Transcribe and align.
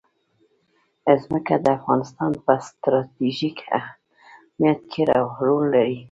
ځمکه 1.21 1.55
د 1.63 1.65
افغانستان 1.77 2.31
په 2.43 2.53
ستراتیژیک 2.67 3.57
اهمیت 3.79 4.79
کې 4.91 5.01
رول 5.45 5.63
لري. 5.75 5.97